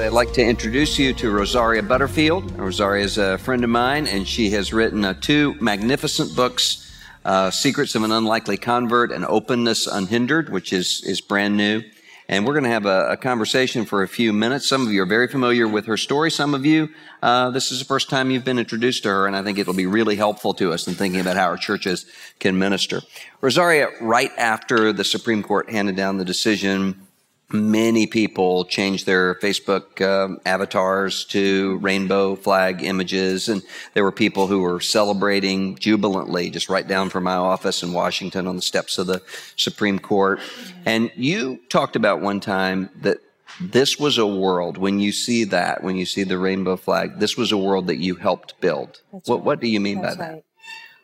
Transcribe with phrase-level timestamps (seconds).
[0.00, 2.58] I'd like to introduce you to Rosaria Butterfield.
[2.58, 6.90] Rosaria is a friend of mine, and she has written uh, two magnificent books
[7.22, 11.82] uh, Secrets of an Unlikely Convert and Openness Unhindered, which is, is brand new.
[12.30, 14.66] And we're going to have a, a, conversation for a few minutes.
[14.66, 16.30] Some of you are very familiar with her story.
[16.30, 16.88] Some of you,
[17.22, 19.74] uh, this is the first time you've been introduced to her, and I think it'll
[19.74, 22.06] be really helpful to us in thinking about how our churches
[22.38, 23.02] can minister.
[23.42, 27.06] Rosaria, right after the Supreme Court handed down the decision
[27.52, 33.62] many people changed their Facebook uh, avatars to rainbow flag images, and
[33.94, 38.46] there were people who were celebrating jubilantly just right down from my office in Washington
[38.46, 39.22] on the steps of the
[39.56, 40.40] Supreme Court.
[40.86, 43.18] And you talked about one time that
[43.60, 47.36] this was a world when you see that, when you see the rainbow flag, this
[47.36, 49.00] was a world that you helped build.
[49.10, 49.44] what, right.
[49.44, 50.44] what do you mean That's by that?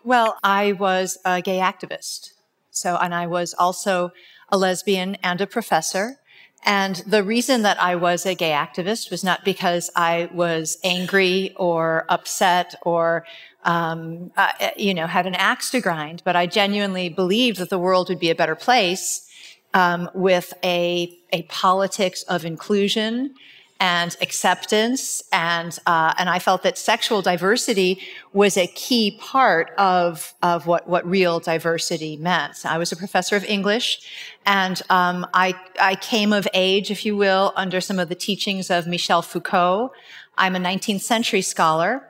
[0.04, 2.30] Well, I was a gay activist.
[2.70, 4.12] So, and I was also
[4.48, 6.18] a lesbian and a professor.
[6.64, 11.54] And the reason that I was a gay activist was not because I was angry
[11.56, 13.24] or upset or,
[13.64, 17.78] um, uh, you know, had an axe to grind, but I genuinely believed that the
[17.78, 19.30] world would be a better place
[19.74, 23.34] um, with a, a politics of inclusion
[23.78, 28.00] and acceptance and uh, and I felt that sexual diversity
[28.32, 32.64] was a key part of of what what real diversity meant.
[32.64, 34.00] I was a professor of English,
[34.46, 38.70] and um, I I came of age, if you will, under some of the teachings
[38.70, 39.92] of Michel Foucault.
[40.38, 42.02] I'm a 19th century scholar.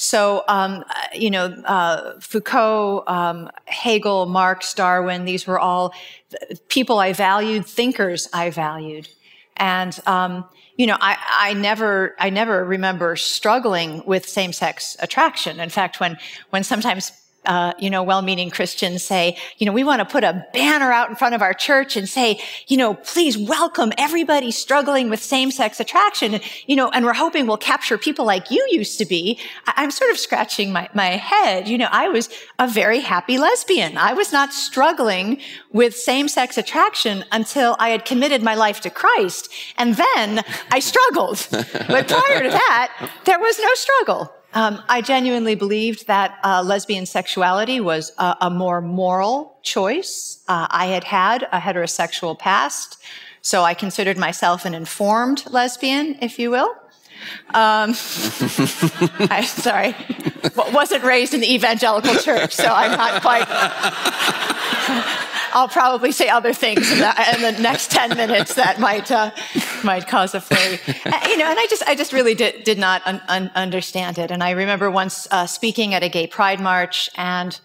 [0.00, 5.92] So, um, you know, uh, Foucault, um, Hegel, Marx, Darwin, these were all
[6.68, 9.08] people I valued, thinkers I valued.
[9.56, 10.44] And, um,
[10.78, 15.60] you know, I, I never, I never remember struggling with same-sex attraction.
[15.60, 16.16] In fact, when,
[16.50, 17.12] when sometimes
[17.48, 21.08] uh, you know, well-meaning Christians say, you know, we want to put a banner out
[21.08, 25.80] in front of our church and say, you know, please welcome everybody struggling with same-sex
[25.80, 26.40] attraction.
[26.66, 29.40] You know, and we're hoping we'll capture people like you used to be.
[29.66, 31.66] I- am sort of scratching my, my head.
[31.68, 33.96] You know, I was a very happy lesbian.
[33.96, 35.40] I was not struggling
[35.72, 39.50] with same-sex attraction until I had committed my life to Christ.
[39.78, 41.48] And then I struggled.
[41.50, 44.37] but prior to that, there was no struggle.
[44.54, 50.42] Um, I genuinely believed that uh, lesbian sexuality was a, a more moral choice.
[50.48, 52.96] Uh, I had had a heterosexual past,
[53.42, 56.74] so I considered myself an informed lesbian, if you will.
[57.54, 57.90] Um,
[59.30, 59.94] I, sorry,
[60.72, 63.46] wasn't raised in the evangelical church, so I'm not quite.
[65.52, 69.30] I'll probably say other things in the, in the next 10 minutes that might, uh,
[69.84, 70.78] might cause a flurry.
[71.28, 74.30] You know, and I just, I just really did, did not un- un- understand it.
[74.30, 77.58] And I remember once uh, speaking at a gay pride march and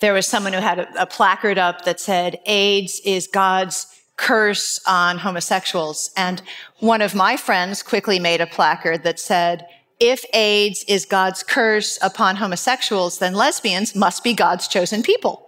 [0.00, 3.86] there was someone who had a, a placard up that said, AIDS is God's
[4.16, 6.10] curse on homosexuals.
[6.16, 6.42] And
[6.80, 9.66] one of my friends quickly made a placard that said,
[9.98, 15.45] if AIDS is God's curse upon homosexuals, then lesbians must be God's chosen people.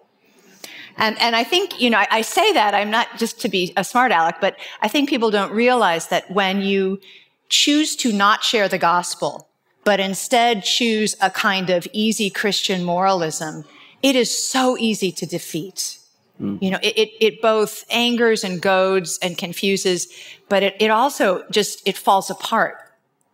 [0.98, 3.72] And, and I think, you know, I, I say that, I'm not just to be
[3.76, 7.00] a smart aleck, but I think people don't realize that when you
[7.48, 9.48] choose to not share the gospel,
[9.84, 13.64] but instead choose a kind of easy Christian moralism,
[14.02, 15.98] it is so easy to defeat.
[16.40, 16.60] Mm.
[16.62, 20.08] You know, it, it, it, both angers and goads and confuses,
[20.48, 22.76] but it, it also just, it falls apart.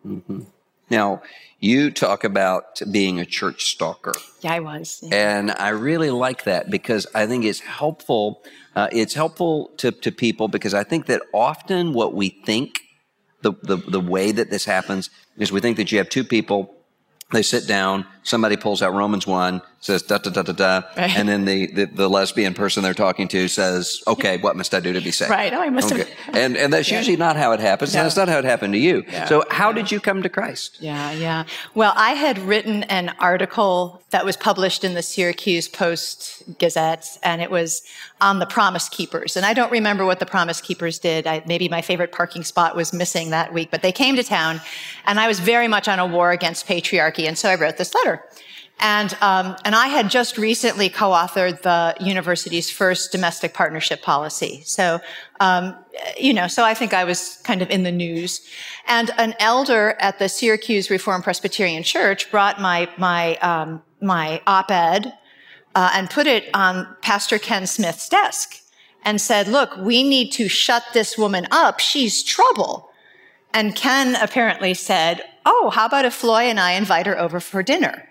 [0.07, 0.43] Mm-hmm.
[0.91, 1.23] Now,
[1.65, 4.13] you talk about being a church stalker.
[4.41, 5.01] Yeah, I was.
[5.03, 5.39] Yeah.
[5.39, 8.43] And I really like that because I think it's helpful.
[8.77, 12.81] Uh, it's helpful to, to people because I think that often what we think,
[13.41, 15.09] the, the, the way that this happens,
[15.39, 16.75] is we think that you have two people,
[17.33, 21.15] they sit down, somebody pulls out Romans 1, says da da da da da, right.
[21.15, 24.81] and then the, the, the, lesbian person they're talking to says, "Okay, what must I
[24.81, 25.53] do to be saved?" Right.
[25.53, 26.05] Oh, I must okay.
[26.05, 26.35] have.
[26.35, 26.99] And and that's yeah.
[26.99, 27.95] usually not how it happens.
[27.95, 28.03] No.
[28.03, 29.05] That's not how it happened to you.
[29.09, 29.27] Yeah.
[29.27, 30.79] So how did you come to Christ?
[30.81, 31.45] Yeah, yeah.
[31.75, 37.43] Well, I had written an article that was published in the Syracuse Post Gazette, and
[37.43, 37.83] it was
[38.23, 39.37] on the Promise Keepers.
[39.37, 41.27] And I don't remember what the Promise Keepers did.
[41.27, 44.63] I, maybe my favorite parking spot was missing that week, but they came to town,
[45.05, 47.95] and I was very much on a war against patriarchy, and so I wrote this
[47.95, 48.25] letter.
[48.81, 54.63] And, um, and I had just recently co-authored the university's first domestic partnership policy.
[54.65, 55.01] So,
[55.41, 55.77] um,
[56.19, 58.47] you know, so I think I was kind of in the news.
[58.87, 65.15] And an elder at the Syracuse Reformed Presbyterian Church brought my, my, um, my op-ed
[65.75, 68.61] uh, and put it on Pastor Ken Smith's desk
[69.05, 71.79] and said, look, we need to shut this woman up.
[71.79, 72.91] She's trouble.
[73.53, 77.63] And Ken apparently said, oh, how about if Floy and I invite her over for
[77.63, 78.09] dinner?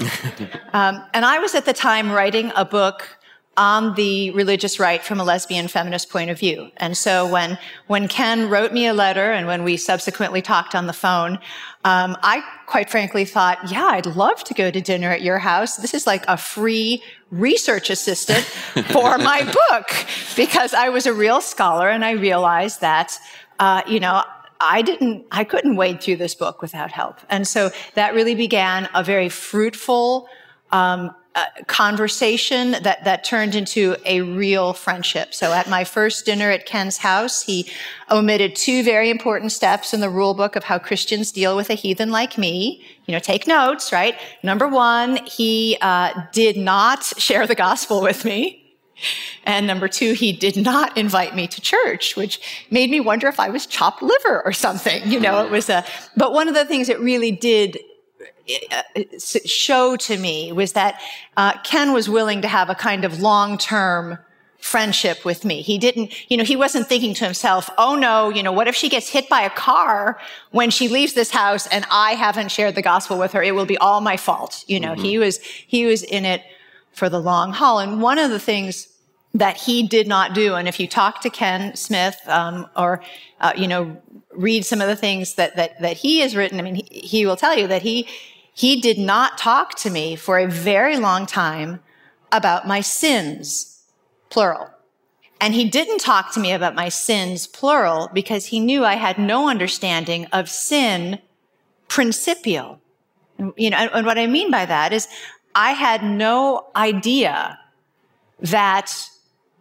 [0.72, 3.08] um, and I was at the time writing a book
[3.56, 6.70] on the religious right from a lesbian feminist point of view.
[6.76, 10.86] And so when, when Ken wrote me a letter and when we subsequently talked on
[10.86, 11.38] the phone,
[11.84, 15.76] um, I quite frankly thought, yeah, I'd love to go to dinner at your house.
[15.76, 18.44] This is like a free research assistant
[18.90, 20.06] for my book
[20.36, 23.18] because I was a real scholar and I realized that,
[23.58, 24.22] uh, you know,
[24.60, 27.18] I didn't, I couldn't wade through this book without help.
[27.28, 30.28] And so that really began a very fruitful,
[30.72, 31.14] um,
[31.66, 35.34] conversation that, that turned into a real friendship.
[35.34, 37.70] So at my first dinner at Ken's house, he
[38.10, 41.74] omitted two very important steps in the rule book of how Christians deal with a
[41.74, 42.82] heathen like me.
[43.04, 44.18] You know, take notes, right?
[44.42, 48.65] Number one, he uh, did not share the gospel with me.
[49.44, 53.38] And number two, he did not invite me to church, which made me wonder if
[53.38, 55.10] I was chopped liver or something.
[55.10, 55.84] You know, it was a,
[56.16, 57.78] but one of the things it really did
[58.74, 59.02] uh,
[59.44, 61.00] show to me was that
[61.36, 64.18] uh, Ken was willing to have a kind of long-term
[64.58, 65.62] friendship with me.
[65.62, 68.74] He didn't, you know, he wasn't thinking to himself, oh no, you know, what if
[68.74, 70.18] she gets hit by a car
[70.50, 73.42] when she leaves this house and I haven't shared the gospel with her?
[73.42, 74.64] It will be all my fault.
[74.66, 75.04] You know, mm-hmm.
[75.04, 76.42] he was, he was in it
[76.96, 77.78] for the long haul.
[77.78, 78.88] And one of the things
[79.34, 83.02] that he did not do, and if you talk to Ken Smith, um, or,
[83.40, 84.00] uh, you know,
[84.32, 87.26] read some of the things that, that, that he has written, I mean, he, he
[87.26, 88.08] will tell you that he,
[88.54, 91.80] he did not talk to me for a very long time
[92.32, 93.82] about my sins,
[94.30, 94.70] plural.
[95.38, 99.18] And he didn't talk to me about my sins, plural, because he knew I had
[99.18, 101.18] no understanding of sin,
[101.88, 102.80] principial.
[103.56, 105.06] You know, and what I mean by that is
[105.56, 107.58] I had no idea
[108.40, 109.08] that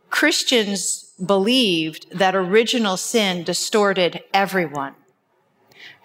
[0.10, 4.94] Christians believed that original sin distorted everyone.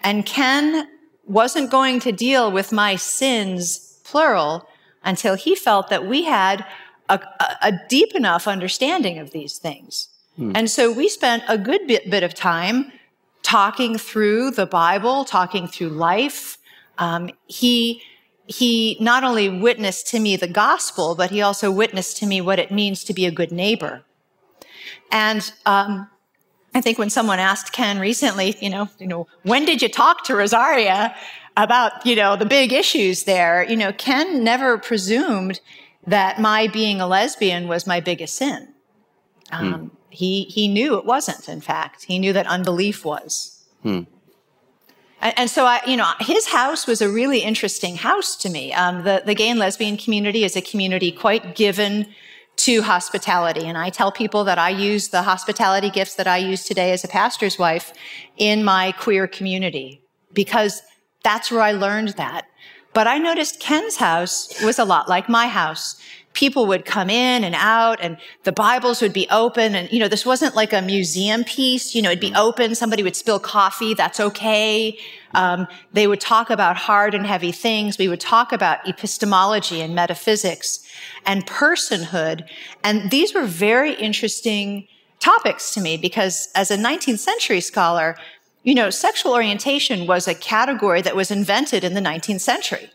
[0.01, 0.87] And Ken
[1.25, 4.65] wasn't going to deal with my sins, plural,
[5.03, 6.65] until he felt that we had
[7.09, 7.19] a,
[7.61, 10.07] a deep enough understanding of these things.
[10.37, 10.53] Hmm.
[10.55, 12.93] And so we spent a good bit, bit, of time
[13.43, 16.57] talking through the Bible, talking through life.
[16.97, 18.01] Um, he
[18.51, 22.59] he not only witnessed to me the gospel, but he also witnessed to me what
[22.59, 24.03] it means to be a good neighbor.
[25.11, 26.09] And um,
[26.73, 30.23] I think when someone asked Ken recently, you know, you know, when did you talk
[30.25, 31.15] to Rosaria
[31.55, 33.63] about, you know, the big issues there?
[33.63, 35.61] You know, Ken never presumed
[36.05, 38.69] that my being a lesbian was my biggest sin.
[39.51, 39.87] Um, hmm.
[40.09, 41.47] He he knew it wasn't.
[41.47, 43.65] In fact, he knew that unbelief was.
[43.81, 44.01] Hmm.
[45.21, 48.73] And, and, so I, you know, his house was a really interesting house to me.
[48.73, 52.07] Um, the the gay and lesbian community is a community quite given
[52.57, 53.65] to hospitality.
[53.65, 57.03] And I tell people that I use the hospitality gifts that I use today as
[57.03, 57.93] a pastor's wife
[58.37, 60.01] in my queer community
[60.33, 60.81] because
[61.23, 62.45] that's where I learned that.
[62.93, 65.99] But I noticed Ken's house was a lot like my house
[66.33, 69.75] people would come in and out and the Bibles would be open.
[69.75, 71.93] And, you know, this wasn't like a museum piece.
[71.93, 72.75] You know, it'd be open.
[72.75, 73.93] Somebody would spill coffee.
[73.93, 74.97] That's okay.
[75.33, 77.97] Um, they would talk about hard and heavy things.
[77.97, 80.85] We would talk about epistemology and metaphysics
[81.25, 82.47] and personhood.
[82.83, 84.87] And these were very interesting
[85.19, 88.17] topics to me because as a 19th century scholar,
[88.63, 92.89] you know, sexual orientation was a category that was invented in the 19th century.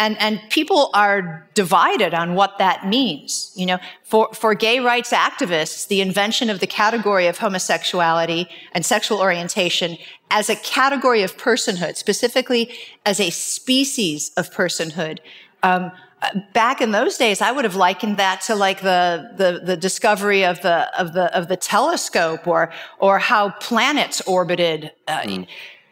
[0.00, 3.52] And, and people are divided on what that means.
[3.54, 8.84] You know, for, for gay rights activists, the invention of the category of homosexuality and
[8.84, 9.98] sexual orientation
[10.30, 12.72] as a category of personhood, specifically
[13.04, 15.18] as a species of personhood,
[15.62, 15.92] um,
[16.52, 20.44] back in those days, I would have likened that to like the, the, the, discovery
[20.44, 24.92] of the, of the, of the telescope or, or how planets orbited.
[25.08, 25.46] Uh, mm.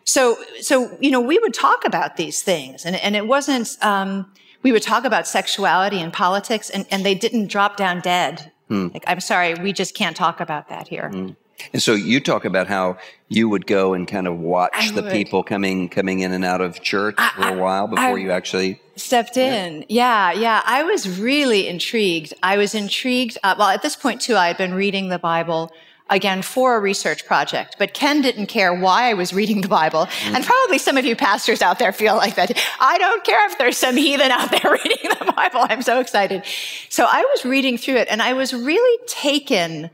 [0.09, 4.33] So, so, you know, we would talk about these things and, and it wasn't, um,
[4.63, 8.51] we would talk about sexuality and politics and, and they didn't drop down dead.
[8.69, 8.89] Hmm.
[8.95, 11.11] Like, I'm sorry, we just can't talk about that here.
[11.11, 11.31] Hmm.
[11.75, 12.97] And so you talk about how
[13.29, 15.13] you would go and kind of watch I the would.
[15.13, 18.31] people coming coming in and out of church I, for a while before I, you
[18.31, 19.85] actually stepped in.
[19.91, 20.33] Yeah.
[20.33, 20.63] yeah, yeah.
[20.65, 22.33] I was really intrigued.
[22.43, 23.37] I was intrigued.
[23.43, 25.71] Uh, well, at this point too, I had been reading the Bible
[26.11, 27.77] again for a research project.
[27.79, 30.07] But Ken didn't care why I was reading the Bible.
[30.07, 30.37] Mm.
[30.37, 32.59] And probably some of you pastors out there feel like that.
[32.81, 35.67] I don't care if there's some heathen out there reading the Bible.
[35.69, 36.45] I'm so excited.
[36.89, 39.91] So I was reading through it and I was really taken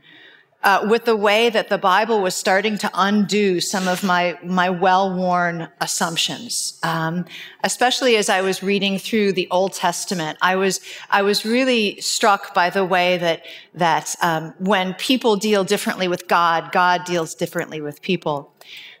[0.65, 4.67] uh, with the way that the Bible was starting to undo some of my my
[4.69, 7.23] well-worn assumptions, um,
[7.63, 10.39] especially as I was reading through the Old Testament.
[10.41, 10.81] I was
[11.11, 13.45] I was really struck by the way that
[13.75, 18.51] that um, when people deal differently with God, God deals differently with people.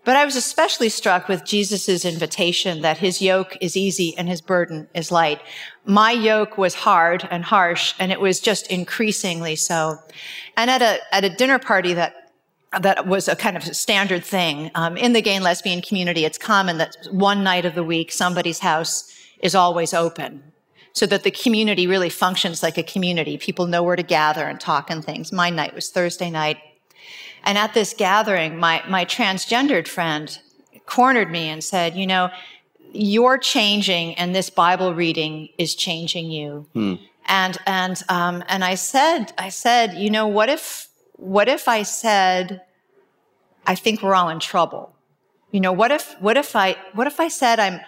[0.05, 4.39] But I was especially struck with Jesus' invitation that his yoke is easy and his
[4.39, 5.41] burden is light.
[5.83, 9.97] My yoke was hard and harsh, and it was just increasingly so.
[10.55, 12.31] And at a, at a dinner party that
[12.81, 14.69] that was a kind of standard thing.
[14.75, 18.11] Um, in the gay and lesbian community, it's common that one night of the week,
[18.11, 20.43] somebody's house is always open
[20.91, 23.37] so that the community really functions like a community.
[23.37, 25.31] People know where to gather and talk and things.
[25.31, 26.57] My night was Thursday night.
[27.45, 30.37] And at this gathering, my, my transgendered friend
[30.85, 32.29] cornered me and said, You know,
[32.91, 36.67] you're changing, and this Bible reading is changing you.
[36.73, 36.95] Hmm.
[37.27, 41.83] And and um, and I said, I said, you know, what if what if I
[41.83, 42.61] said,
[43.65, 44.95] I think we're all in trouble?
[45.51, 47.79] You know, what if what if I what if I said I'm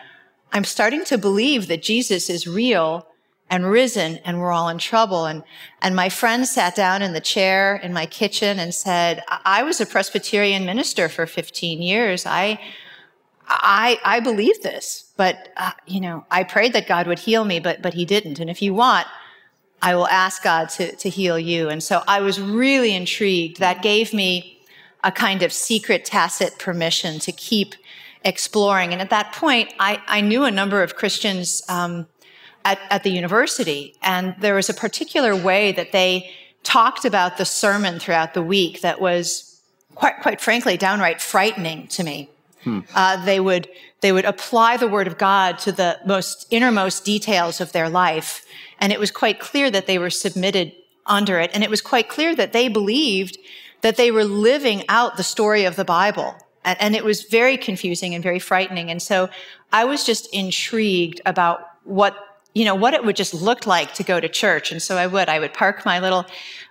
[0.52, 3.08] I'm starting to believe that Jesus is real
[3.50, 5.26] and risen and we're all in trouble.
[5.26, 5.44] And,
[5.82, 9.80] and my friend sat down in the chair in my kitchen and said, I was
[9.80, 12.26] a Presbyterian minister for 15 years.
[12.26, 12.60] I,
[13.48, 17.60] I, I believe this, but, uh, you know, I prayed that God would heal me,
[17.60, 18.40] but, but he didn't.
[18.40, 19.08] And if you want,
[19.82, 21.70] I will ask God to, to heal you.
[21.70, 23.60] And so I was really intrigued.
[23.60, 24.60] That gave me
[25.04, 27.76] a kind of secret, tacit permission to keep
[28.26, 28.92] exploring.
[28.92, 32.08] And at that point, I, I knew a number of Christians, um,
[32.68, 33.96] at, at the university.
[34.02, 36.30] And there was a particular way that they
[36.64, 39.62] talked about the sermon throughout the week that was
[39.96, 42.30] quite, quite frankly, downright frightening to me.
[42.64, 42.82] Hmm.
[42.94, 43.70] Uh, they would
[44.02, 48.46] they would apply the word of God to the most innermost details of their life,
[48.80, 50.72] and it was quite clear that they were submitted
[51.06, 53.38] under it, and it was quite clear that they believed
[53.82, 57.58] that they were living out the story of the Bible, and, and it was very
[57.58, 58.92] confusing and very frightening.
[58.92, 59.30] And so
[59.72, 62.14] I was just intrigued about what
[62.58, 64.72] you know, what it would just look like to go to church.
[64.72, 66.26] And so I would, I would park my little,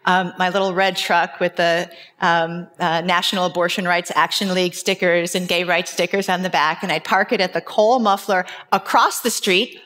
[0.05, 1.89] um, my little red truck with the
[2.21, 6.83] um, uh, National Abortion Rights Action League stickers and gay rights stickers on the back,
[6.83, 9.81] and I'd park it at the Cole Muffler across the street,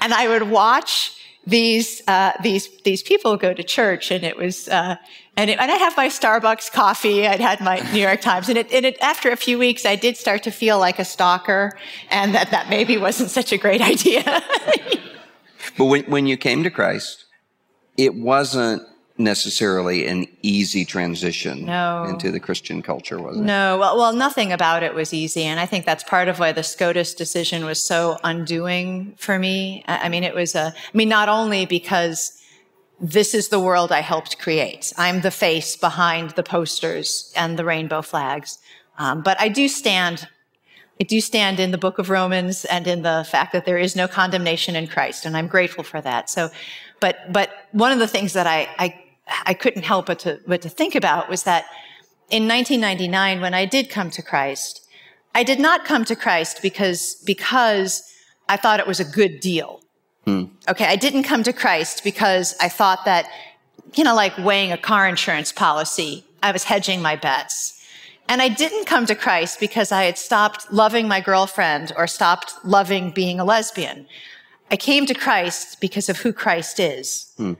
[0.00, 1.14] and I would watch
[1.46, 4.68] these uh, these these people go to church, and it was.
[4.68, 4.96] Uh,
[5.36, 7.28] and, it, and, I'd have my Starbucks coffee.
[7.28, 9.94] I'd had my New York Times, and, it, and it, after a few weeks, I
[9.94, 11.78] did start to feel like a stalker,
[12.10, 14.42] and that that maybe wasn't such a great idea.
[15.78, 17.24] But when, when you came to Christ,
[17.96, 18.82] it wasn't
[19.18, 22.04] necessarily an easy transition no.
[22.04, 23.40] into the Christian culture, was it?
[23.40, 25.42] No, well, well, nothing about it was easy.
[25.42, 29.84] And I think that's part of why the SCOTUS decision was so undoing for me.
[29.88, 32.40] I mean, it was a, I mean, not only because
[33.00, 37.64] this is the world I helped create, I'm the face behind the posters and the
[37.64, 38.58] rainbow flags,
[38.98, 40.28] um, but I do stand
[41.00, 43.94] I do stand in the book of Romans and in the fact that there is
[43.94, 46.28] no condemnation in Christ, and I'm grateful for that.
[46.28, 46.50] So,
[47.00, 49.00] but, but one of the things that I, I,
[49.46, 51.66] I couldn't help but to, but to think about was that
[52.30, 54.86] in 1999, when I did come to Christ,
[55.34, 58.02] I did not come to Christ because, because
[58.48, 59.80] I thought it was a good deal.
[60.24, 60.44] Hmm.
[60.68, 60.84] Okay.
[60.84, 63.26] I didn't come to Christ because I thought that,
[63.94, 67.77] you know, like weighing a car insurance policy, I was hedging my bets.
[68.28, 72.54] And I didn't come to Christ because I had stopped loving my girlfriend or stopped
[72.62, 74.06] loving being a lesbian.
[74.70, 77.32] I came to Christ because of who Christ is.
[77.38, 77.54] Hmm.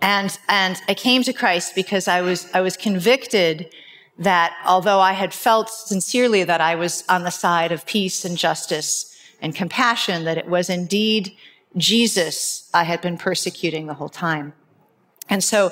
[0.00, 3.72] And, and I came to Christ because I was, I was convicted
[4.18, 8.36] that although I had felt sincerely that I was on the side of peace and
[8.36, 11.36] justice and compassion, that it was indeed
[11.76, 14.52] Jesus I had been persecuting the whole time.
[15.28, 15.70] And so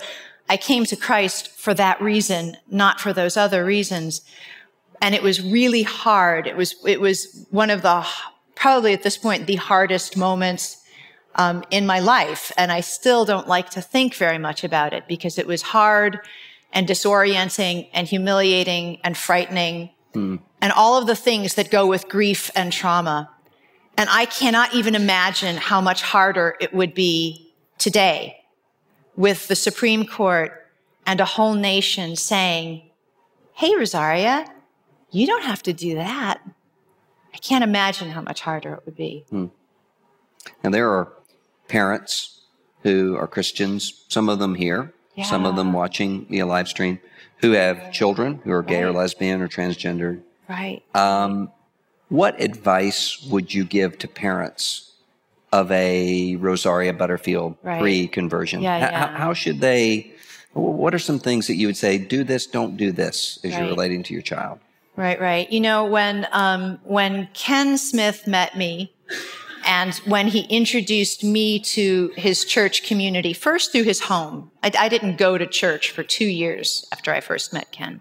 [0.49, 4.23] I came to Christ for that reason, not for those other reasons.
[5.03, 6.47] And it was really hard.
[6.47, 8.07] It was, it was one of the,
[8.55, 10.83] probably at this point, the hardest moments
[11.35, 12.53] um, in my life.
[12.57, 16.21] And I still don't like to think very much about it because it was hard
[16.73, 20.39] and disorienting and humiliating and frightening mm.
[20.61, 23.31] and all of the things that go with grief and trauma.
[23.99, 28.37] And I cannot even imagine how much harder it would be today
[29.17, 30.67] with the Supreme Court
[31.07, 32.83] and a whole nation saying,
[33.55, 34.47] Hey, Rosaria,
[35.11, 36.41] you don't have to do that.
[37.33, 39.25] I can't imagine how much harder it would be.
[39.31, 39.47] Hmm.
[40.63, 41.13] And there are
[41.69, 42.41] parents
[42.83, 45.25] who are Christians, some of them here, yeah.
[45.25, 47.01] some of them watching via live stream,
[47.39, 48.91] who have children who are gay right.
[48.91, 50.21] or lesbian or transgender.
[50.49, 50.83] Right.
[50.95, 51.51] Um,
[52.09, 54.93] what advice would you give to parents
[55.57, 57.81] of a Rosaria Butterfield right.
[57.81, 58.61] pre-conversion.
[58.63, 59.09] Yeah, yeah.
[59.09, 60.13] How, how, should they?
[60.53, 61.99] What are some things that you would say?
[61.99, 63.61] Do this, don't do this, as right.
[63.61, 64.59] you're relating to your child.
[64.97, 65.51] Right, right.
[65.51, 68.95] You know, when um, when Ken Smith met me,
[69.67, 74.89] and when he introduced me to his church community, first through his home, I, I
[74.89, 78.01] didn't go to church for two years after I first met Ken.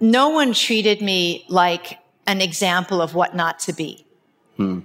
[0.00, 4.06] no one treated me like an example of what not to be.
[4.56, 4.80] Hmm.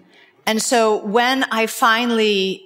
[0.45, 2.65] And so when I finally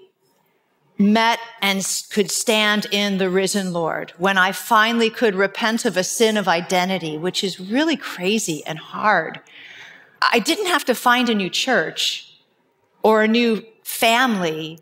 [0.98, 6.04] met and could stand in the risen Lord, when I finally could repent of a
[6.04, 9.42] sin of identity, which is really crazy and hard,
[10.22, 12.34] I didn't have to find a new church
[13.04, 14.80] or a new family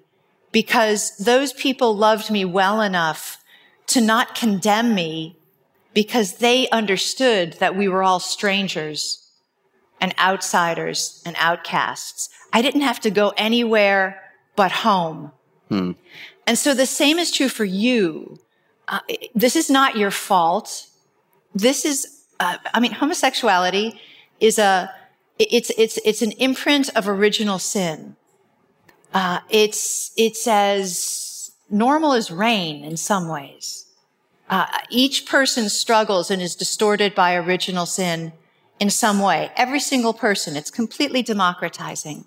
[0.51, 3.43] because those people loved me well enough
[3.87, 5.35] to not condemn me
[5.93, 9.29] because they understood that we were all strangers
[9.99, 12.29] and outsiders and outcasts.
[12.53, 14.21] I didn't have to go anywhere
[14.55, 15.31] but home.
[15.69, 15.91] Hmm.
[16.45, 18.37] And so the same is true for you.
[18.87, 18.99] Uh,
[19.33, 20.87] this is not your fault.
[21.55, 23.99] This is, uh, I mean, homosexuality
[24.39, 24.93] is a,
[25.39, 28.15] it's, it's, it's an imprint of original sin.
[29.13, 33.85] Uh, it's, it's as normal as rain in some ways.
[34.49, 38.33] Uh, each person struggles and is distorted by original sin
[38.79, 39.49] in some way.
[39.55, 40.55] Every single person.
[40.55, 42.25] It's completely democratizing.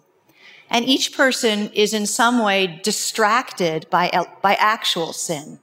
[0.70, 4.10] And each person is in some way distracted by,
[4.42, 5.60] by actual sin.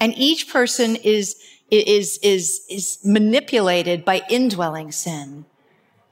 [0.00, 1.36] And each person is,
[1.70, 5.44] is, is, is manipulated by indwelling sin.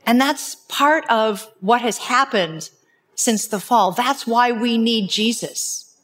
[0.07, 2.71] And that's part of what has happened
[3.15, 3.93] since the fall.
[3.93, 5.97] That's why we need Jesus.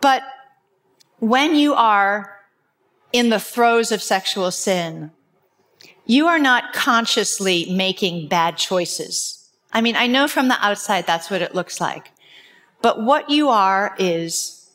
[0.00, 0.22] But
[1.18, 2.40] when you are
[3.12, 5.10] in the throes of sexual sin,
[6.04, 9.35] you are not consciously making bad choices.
[9.72, 12.10] I mean, I know from the outside that's what it looks like.
[12.82, 14.70] But what you are is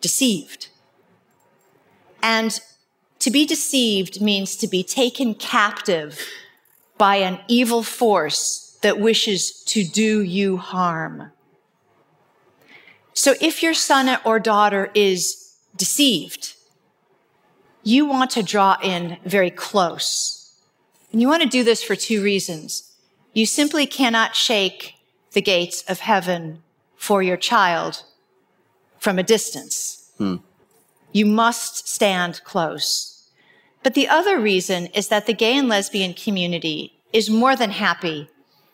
[0.00, 0.68] deceived.
[2.22, 2.58] And
[3.20, 6.20] to be deceived means to be taken captive
[6.98, 11.32] by an evil force that wishes to do you harm.
[13.14, 16.54] So if your son or daughter is deceived,
[17.82, 20.54] you want to draw in very close.
[21.12, 22.93] And you want to do this for two reasons.
[23.34, 24.94] You simply cannot shake
[25.32, 26.62] the gates of heaven
[26.96, 28.04] for your child
[28.98, 30.10] from a distance.
[30.16, 30.36] Hmm.
[31.12, 33.28] You must stand close.
[33.82, 38.30] But the other reason is that the gay and lesbian community is more than happy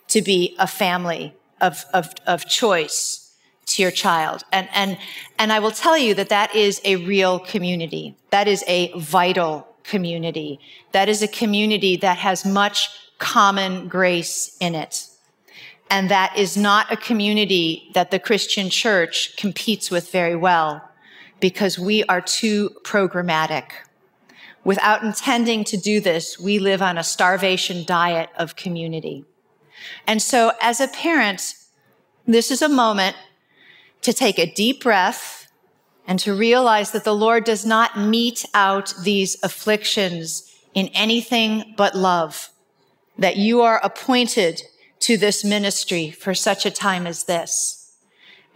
[0.09, 3.33] to be a family of, of, of choice
[3.66, 4.42] to your child.
[4.53, 4.99] And, and,
[5.38, 8.16] and I will tell you that that is a real community.
[8.31, 10.61] That is a vital community.
[10.92, 12.88] That is a community that has much
[13.20, 15.06] common grace in it.
[15.88, 20.83] And that is not a community that the Christian church competes with very well
[21.38, 23.70] because we are too programmatic.
[24.64, 29.24] Without intending to do this, we live on a starvation diet of community.
[30.06, 31.54] And so as a parent,
[32.26, 33.16] this is a moment
[34.02, 35.50] to take a deep breath
[36.06, 41.96] and to realize that the Lord does not mete out these afflictions in anything but
[41.96, 42.50] love,
[43.20, 44.62] that you are appointed
[44.98, 47.94] to this ministry for such a time as this,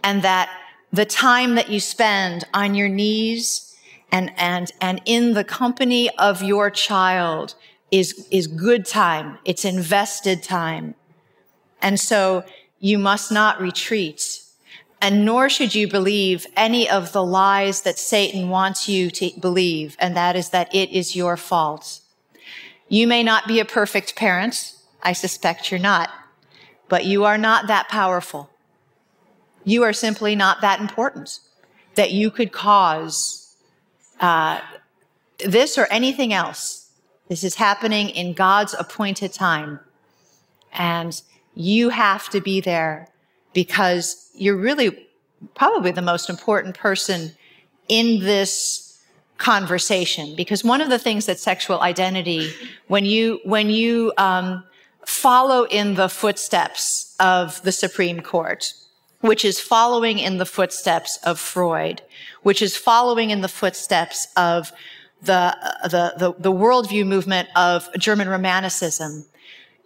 [0.03, 0.49] and that
[0.91, 3.75] the time that you spend on your knees
[4.11, 7.55] and, and, and in the company of your child
[7.91, 9.37] is, is good time.
[9.45, 10.95] It's invested time.
[11.81, 12.43] And so
[12.79, 14.41] you must not retreat.
[15.01, 19.97] And nor should you believe any of the lies that Satan wants you to believe.
[19.99, 21.99] And that is that it is your fault.
[22.87, 24.73] You may not be a perfect parent.
[25.01, 26.09] I suspect you're not,
[26.87, 28.49] but you are not that powerful.
[29.63, 31.39] You are simply not that important
[31.95, 33.55] that you could cause
[34.19, 34.59] uh,
[35.45, 36.89] this or anything else.
[37.27, 39.79] This is happening in God's appointed time.
[40.73, 41.19] And
[41.55, 43.07] you have to be there
[43.53, 45.07] because you're really
[45.55, 47.31] probably the most important person
[47.87, 48.84] in this
[49.37, 50.35] conversation.
[50.35, 52.51] Because one of the things that sexual identity,
[52.87, 54.63] when you, when you, um,
[55.05, 58.73] follow in the footsteps of the Supreme Court,
[59.21, 62.01] which is following in the footsteps of Freud,
[62.43, 64.71] which is following in the footsteps of
[65.21, 69.25] the, the, the, the worldview movement of German Romanticism.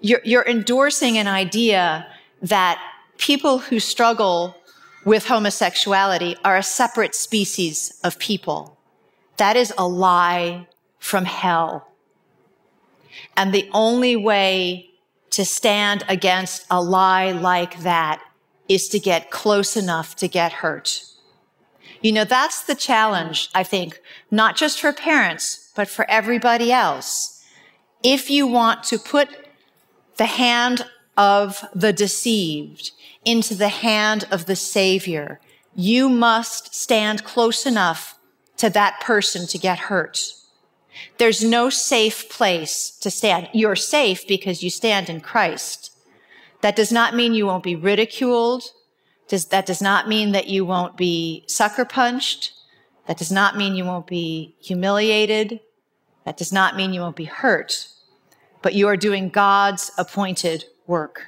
[0.02, 2.08] You're, you're endorsing an idea
[2.42, 2.82] that
[3.18, 4.56] people who struggle
[5.06, 8.78] with homosexuality are a separate species of people.
[9.40, 10.68] That is a lie
[11.00, 11.94] from hell.
[13.38, 14.90] And the only way
[15.30, 18.22] to stand against a lie like that
[18.68, 21.06] is to get close enough to get hurt.
[22.02, 27.42] You know, that's the challenge, I think, not just for parents, but for everybody else.
[28.04, 29.30] If you want to put
[30.18, 32.92] the hand of the deceived
[33.24, 35.40] into the hand of the Savior,
[35.76, 38.19] you must stand close enough
[38.60, 40.34] to that person to get hurt.
[41.18, 43.50] There's no safe place to stand.
[43.54, 45.92] You're safe because you stand in Christ.
[46.62, 48.64] That does not mean you won't be ridiculed.
[49.30, 52.54] Does, that does not mean that you won't be sucker punched.
[53.08, 55.62] That does not mean you won't be humiliated.
[56.26, 57.88] That does not mean you won't be hurt.
[58.62, 61.28] But you are doing God's appointed work.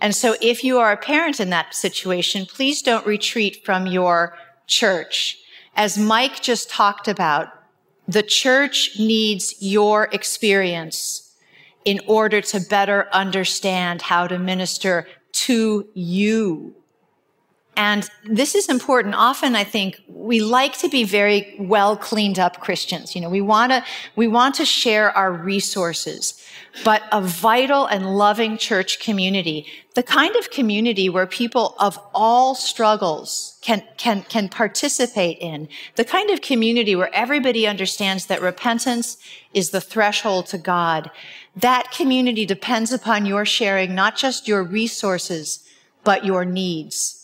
[0.00, 4.36] And so if you are a parent in that situation, please don't retreat from your
[4.66, 5.38] church.
[5.80, 7.48] As Mike just talked about,
[8.06, 11.34] the church needs your experience
[11.86, 16.74] in order to better understand how to minister to you.
[17.80, 19.14] And this is important.
[19.14, 23.14] Often I think we like to be very well cleaned up Christians.
[23.14, 23.82] You know, we want to,
[24.16, 26.38] we want to share our resources,
[26.84, 32.54] but a vital and loving church community, the kind of community where people of all
[32.54, 35.66] struggles can, can, can participate in,
[35.96, 39.16] the kind of community where everybody understands that repentance
[39.54, 41.10] is the threshold to God.
[41.56, 45.66] That community depends upon your sharing not just your resources,
[46.04, 47.19] but your needs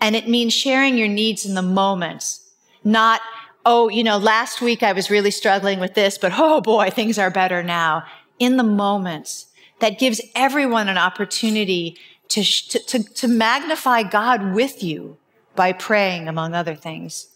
[0.00, 2.38] and it means sharing your needs in the moment,
[2.82, 3.20] not,
[3.64, 7.18] oh, you know, last week I was really struggling with this, but oh boy, things
[7.18, 8.04] are better now.
[8.38, 9.46] In the moment,
[9.80, 11.96] that gives everyone an opportunity
[12.28, 15.18] to, to, to, magnify God with you
[15.54, 17.28] by praying, among other things.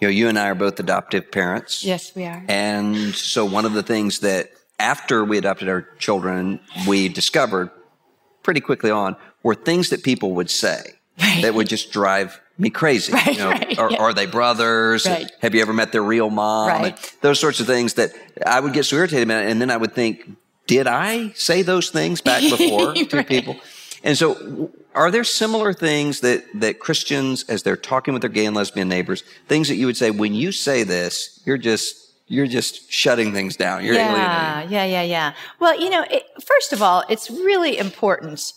[0.00, 1.84] You know, you and I are both adoptive parents.
[1.84, 2.42] Yes, we are.
[2.48, 6.58] And so one of the things that after we adopted our children,
[6.88, 7.70] we discovered
[8.42, 11.42] pretty quickly on were things that people would say right.
[11.42, 13.12] that would just drive me crazy.
[13.12, 13.96] Right, you know, right, are, yeah.
[13.98, 15.06] are, they brothers?
[15.06, 15.30] Right.
[15.40, 16.68] Have you ever met their real mom?
[16.68, 17.16] Right.
[17.20, 18.12] those sorts of things that
[18.46, 19.44] I would get so irritated about.
[19.44, 23.56] And then I would think, did I say those things back before to people?
[24.02, 28.46] And so, are there similar things that, that Christians, as they're talking with their gay
[28.46, 32.46] and lesbian neighbors, things that you would say, when you say this, you're just you're
[32.46, 33.84] just shutting things down.
[33.84, 34.72] You're yeah, alienating.
[34.72, 35.34] yeah, yeah, yeah.
[35.58, 38.52] Well, you know, it, first of all, it's really important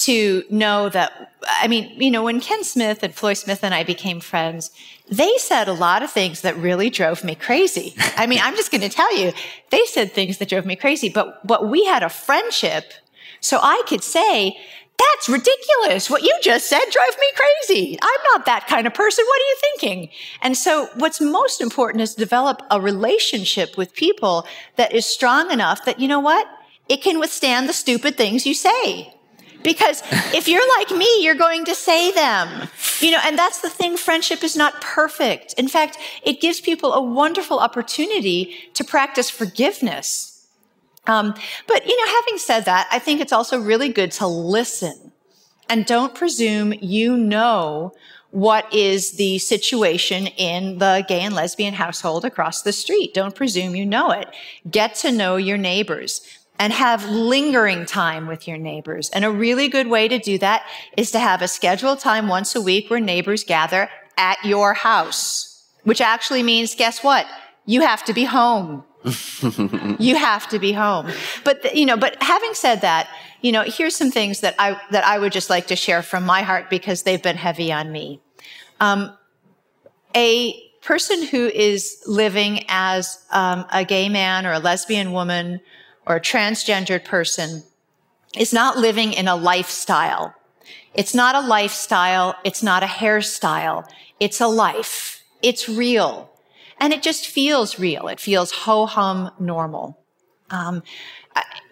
[0.00, 3.84] to know that, I mean, you know, when Ken Smith and Floy Smith and I
[3.84, 4.70] became friends,
[5.08, 7.94] they said a lot of things that really drove me crazy.
[8.16, 9.32] I mean, I'm just going to tell you,
[9.70, 12.92] they said things that drove me crazy, but, but we had a friendship.
[13.40, 14.56] So I could say,
[14.98, 16.10] that's ridiculous.
[16.10, 17.98] What you just said drove me crazy.
[18.00, 19.24] I'm not that kind of person.
[19.26, 20.10] What are you thinking?
[20.42, 25.84] And so what's most important is develop a relationship with people that is strong enough
[25.84, 26.46] that, you know what?
[26.88, 29.14] It can withstand the stupid things you say.
[29.62, 30.02] Because
[30.34, 32.68] if you're like me, you're going to say them.
[33.00, 33.96] You know, and that's the thing.
[33.96, 35.54] Friendship is not perfect.
[35.54, 40.46] In fact, it gives people a wonderful opportunity to practice forgiveness.
[41.06, 41.34] Um,
[41.66, 45.12] but, you know, having said that, I think it's also really good to listen
[45.68, 47.92] and don't presume you know
[48.32, 53.14] what is the situation in the gay and lesbian household across the street.
[53.14, 54.28] Don't presume you know it.
[54.70, 56.20] Get to know your neighbors
[56.60, 59.08] and have lingering time with your neighbors.
[59.10, 62.54] And a really good way to do that is to have a scheduled time once
[62.54, 67.26] a week where neighbors gather at your house, which actually means, guess what?
[67.64, 68.84] You have to be home.
[69.98, 71.10] you have to be home.
[71.44, 73.08] But, you know, but having said that,
[73.40, 76.26] you know, here's some things that I, that I would just like to share from
[76.26, 78.20] my heart because they've been heavy on me.
[78.80, 79.16] Um,
[80.14, 85.62] a person who is living as um, a gay man or a lesbian woman
[86.10, 87.62] or a transgendered person
[88.36, 90.34] is not living in a lifestyle.
[90.92, 92.34] It's not a lifestyle.
[92.42, 93.88] It's not a hairstyle.
[94.18, 95.22] It's a life.
[95.40, 96.28] It's real.
[96.80, 98.08] And it just feels real.
[98.08, 100.00] It feels ho hum normal.
[100.50, 100.82] Um,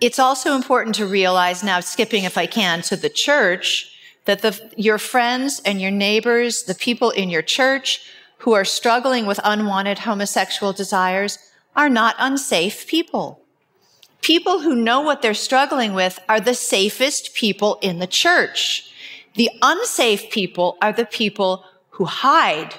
[0.01, 3.93] it's also important to realize now, skipping if I can to the church,
[4.27, 8.03] that the, your friends and your neighbors, the people in your church
[8.43, 11.39] who are struggling with unwanted homosexual desires
[11.75, 13.43] are not unsafe people
[14.23, 18.93] people who know what they're struggling with are the safest people in the church.
[19.35, 22.75] The unsafe people are the people who hide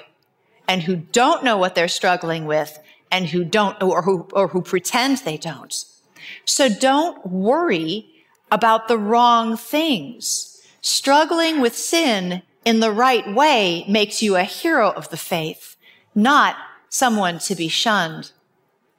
[0.68, 2.78] and who don't know what they're struggling with
[3.10, 5.84] and who don't or who or who pretend they don't.
[6.44, 8.06] So don't worry
[8.50, 10.62] about the wrong things.
[10.80, 15.76] Struggling with sin in the right way makes you a hero of the faith,
[16.14, 16.56] not
[16.88, 18.32] someone to be shunned.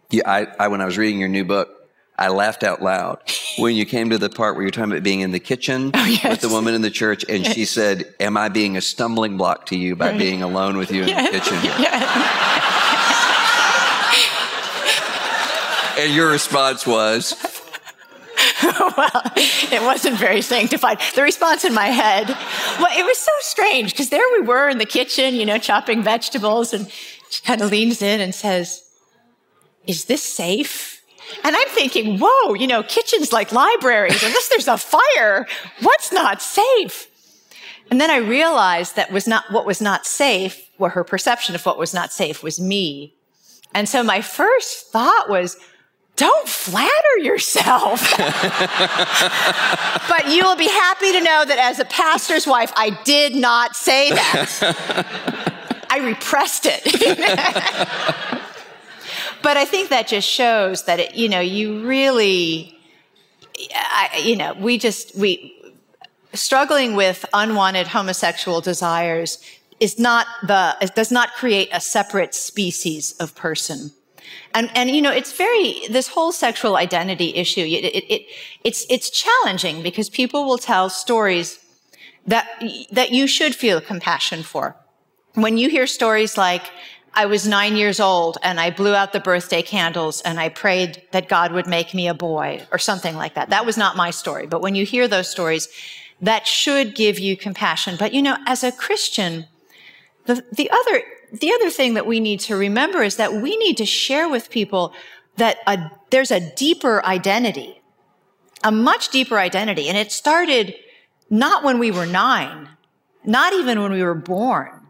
[0.10, 1.81] Yeah, I, I when I was reading your new book,
[2.17, 3.19] I laughed out loud
[3.58, 6.06] when you came to the part where you're talking about being in the kitchen oh,
[6.06, 6.24] yes.
[6.24, 9.65] with the woman in the church, and she said, "Am I being a stumbling block
[9.67, 10.19] to you by right.
[10.19, 11.32] being alone with you in yes.
[11.32, 12.67] the kitchen?"
[16.02, 17.36] And your response was.
[18.63, 21.00] well, it wasn't very sanctified.
[21.13, 24.80] The response in my head, well, it was so strange because there we were in
[24.80, 26.89] the kitchen, you know, chopping vegetables, and
[27.30, 28.84] she kind of leans in and says,
[29.86, 30.90] is this safe?
[31.44, 35.48] And I'm thinking, whoa, you know, kitchens like libraries, unless there's a fire,
[35.82, 37.08] what's not safe?
[37.89, 41.65] And then I realized that was not what was not safe, or her perception of
[41.65, 43.13] what was not safe was me.
[43.74, 45.58] And so my first thought was,
[46.15, 48.12] don't flatter yourself.
[48.17, 48.28] but
[50.30, 54.12] you will be happy to know that as a pastor's wife, I did not say
[54.12, 55.86] that.
[55.89, 58.32] I repressed it.
[59.43, 62.77] but I think that just shows that, it, you know, you really,
[63.75, 65.58] I, you know, we just, we,
[66.34, 69.43] struggling with unwanted homosexual desires
[69.80, 73.91] is not the, it does not create a separate species of person.
[74.54, 78.27] And, and, you know, it's very, this whole sexual identity issue, it, it, it,
[78.63, 81.60] it's, it's challenging because people will tell stories
[82.27, 82.47] that,
[82.91, 84.75] that you should feel compassion for.
[85.34, 86.63] When you hear stories like,
[87.13, 91.02] I was nine years old and I blew out the birthday candles and I prayed
[91.12, 93.50] that God would make me a boy or something like that.
[93.50, 94.47] That was not my story.
[94.47, 95.67] But when you hear those stories,
[96.21, 97.97] that should give you compassion.
[98.00, 99.47] But you know, as a Christian,
[100.26, 103.78] the, the other, the other thing that we need to remember is that we need
[103.78, 104.93] to share with people
[105.38, 107.82] that a, there's a deeper identity,
[108.63, 109.89] a much deeper identity.
[109.89, 110.76] And it started
[111.30, 112.69] not when we were nine,
[113.26, 114.88] not even when we were born.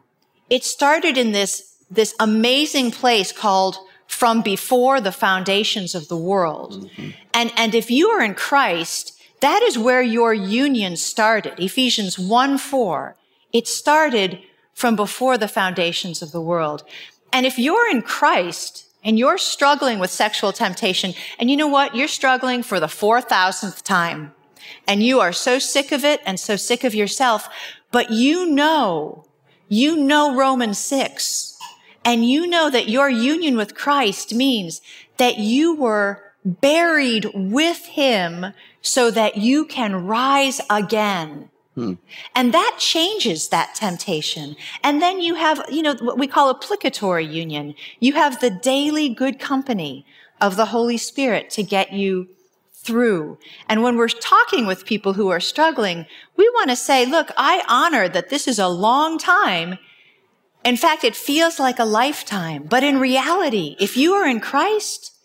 [0.50, 3.78] It started in this, this amazing place called
[4.08, 6.74] from before the foundations of the world.
[6.74, 7.10] Mm-hmm.
[7.34, 11.60] And, and if you are in Christ, that is where your union started.
[11.60, 13.16] Ephesians 1 4.
[13.54, 14.40] It started
[14.74, 16.84] from before the foundations of the world.
[17.34, 21.96] And if you're in Christ and you're struggling with sexual temptation, and you know what?
[21.96, 24.34] You're struggling for the 4,000th time.
[24.88, 27.50] And you are so sick of it and so sick of yourself,
[27.92, 29.26] but you know,
[29.68, 31.51] you know Romans 6.
[32.04, 34.82] And you know that your union with Christ means
[35.18, 41.50] that you were buried with him so that you can rise again.
[41.76, 41.94] Hmm.
[42.36, 44.56] And that changes that temptation.
[44.84, 47.76] And then you have, you know, what we call applicatory union.
[48.00, 50.06] You have the daily good company
[50.42, 52.28] of the Holy Spirit to get you
[52.74, 53.38] through.
[53.70, 57.64] And when we're talking with people who are struggling, we want to say, look, I
[57.68, 59.78] honor that this is a long time.
[60.63, 62.63] In fact, it feels like a lifetime.
[62.63, 65.15] But in reality, if you are in Christ,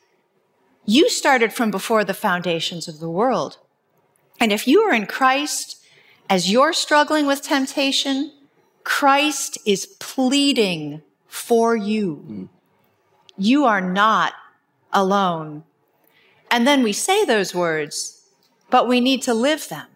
[0.87, 3.59] you started from before the foundations of the world.
[4.41, 5.85] And if you are in Christ,
[6.31, 8.33] as you're struggling with temptation,
[8.85, 12.25] Christ is pleading for you.
[12.29, 12.49] Mm.
[13.37, 14.33] You are not
[14.93, 15.65] alone.
[16.51, 18.25] And then we say those words,
[18.71, 19.87] but we need to live them,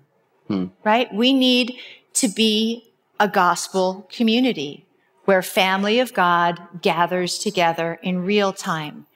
[0.49, 0.71] mm.
[0.85, 1.13] right?
[1.15, 1.77] We need
[2.15, 4.87] to be a gospel community
[5.31, 9.07] where family of God gathers together in real time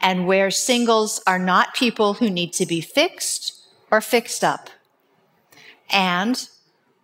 [0.00, 4.70] and where singles are not people who need to be fixed or fixed up.
[5.90, 6.48] And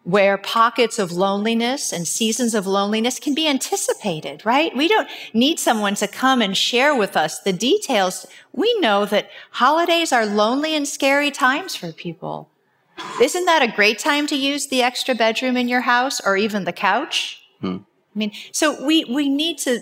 [0.04, 4.76] where pockets of loneliness and seasons of loneliness can be anticipated, right?
[4.76, 8.28] We don't need someone to come and share with us the details.
[8.52, 12.48] We know that holidays are lonely and scary times for people.
[13.20, 16.62] Isn't that a great time to use the extra bedroom in your house or even
[16.62, 17.42] the couch?
[17.60, 17.78] Hmm.
[18.14, 19.80] I mean, so we, we need to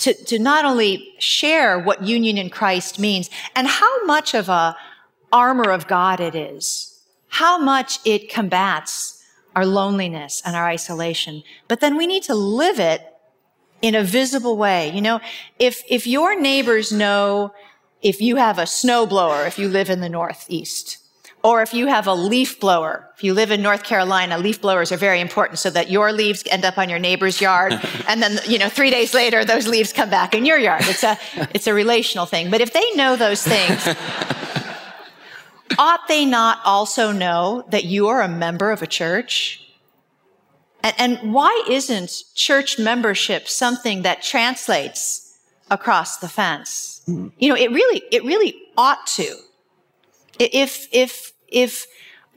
[0.00, 4.74] to, to not only share what union in Christ means and how much of a
[5.30, 9.22] armor of God it is, how much it combats
[9.54, 13.02] our loneliness and our isolation, but then we need to live it
[13.82, 14.90] in a visible way.
[14.90, 15.20] You know,
[15.58, 17.52] if, if your neighbors know
[18.02, 20.98] if you have a snowblower, if you live in the Northeast,
[21.42, 24.92] or if you have a leaf blower, if you live in North Carolina, leaf blowers
[24.92, 27.72] are very important so that your leaves end up on your neighbor's yard.
[28.08, 30.82] and then, you know, three days later, those leaves come back in your yard.
[30.84, 31.18] It's a,
[31.54, 32.50] it's a relational thing.
[32.50, 33.88] But if they know those things,
[35.78, 39.66] ought they not also know that you are a member of a church?
[40.82, 45.38] And, and why isn't church membership something that translates
[45.70, 47.02] across the fence?
[47.08, 47.28] Mm-hmm.
[47.38, 49.36] You know, it really, it really ought to.
[50.40, 51.86] If, if, if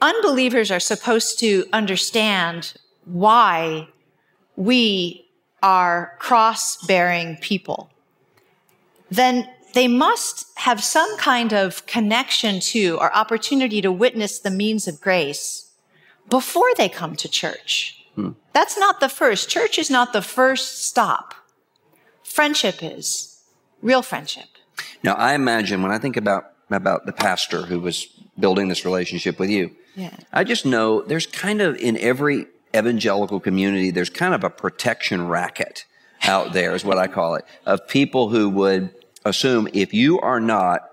[0.00, 3.88] unbelievers are supposed to understand why
[4.56, 5.26] we
[5.62, 7.90] are cross bearing people,
[9.10, 14.86] then they must have some kind of connection to or opportunity to witness the means
[14.86, 15.72] of grace
[16.28, 18.04] before they come to church.
[18.14, 18.30] Hmm.
[18.52, 19.48] That's not the first.
[19.48, 21.34] Church is not the first stop.
[22.22, 23.42] Friendship is
[23.82, 24.48] real friendship.
[25.02, 28.06] Now, I imagine when I think about about the pastor who was
[28.38, 29.70] building this relationship with you.
[29.94, 30.16] Yeah.
[30.32, 35.28] I just know there's kind of in every evangelical community, there's kind of a protection
[35.28, 35.84] racket
[36.24, 38.90] out there, is what I call it, of people who would
[39.24, 40.90] assume if you are not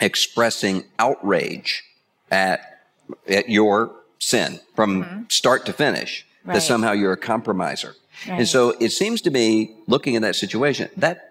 [0.00, 1.84] expressing outrage
[2.30, 2.82] at,
[3.28, 5.22] at your sin from mm-hmm.
[5.28, 6.54] start to finish, right.
[6.54, 7.94] that somehow you're a compromiser.
[8.28, 8.40] Right.
[8.40, 11.30] And so it seems to me, looking at that situation, that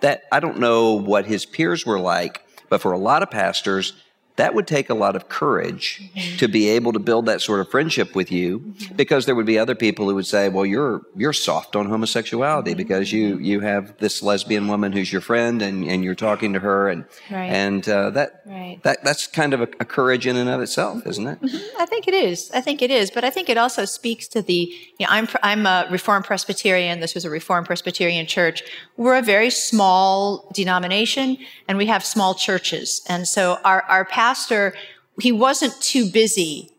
[0.00, 3.92] that I don't know what his peers were like, but for a lot of pastors,
[4.36, 6.36] that would take a lot of courage mm-hmm.
[6.36, 8.96] to be able to build that sort of friendship with you mm-hmm.
[8.96, 12.70] because there would be other people who would say well you're you're soft on homosexuality
[12.70, 12.78] mm-hmm.
[12.78, 16.60] because you you have this lesbian woman who's your friend and, and you're talking to
[16.60, 17.50] her and right.
[17.50, 18.80] and uh, that right.
[18.82, 21.38] that that's kind of a, a, courage in and of itself isn't it.
[21.78, 24.42] I think it is I think it is but I think it also speaks to
[24.42, 28.62] the you know I'm I'm a Reformed Presbyterian this was a Reformed Presbyterian church
[28.96, 31.36] we're a very small denomination
[31.68, 34.74] and we have small churches and so our our pastor,
[35.18, 36.70] he wasn't too busy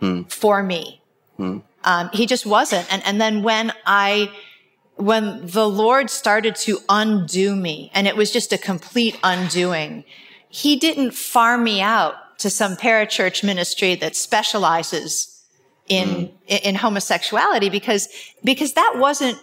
[0.00, 0.22] hmm.
[0.40, 0.82] for me.
[1.36, 1.58] Hmm.
[1.90, 2.86] Um, he just wasn't.
[2.92, 4.30] And, and then when I,
[5.10, 5.24] when
[5.58, 10.04] the Lord started to undo me, and it was just a complete undoing,
[10.48, 15.12] he didn't farm me out to some parachurch ministry that specializes
[15.88, 16.30] in, mm.
[16.68, 18.08] in homosexuality because,
[18.44, 19.38] because that wasn't,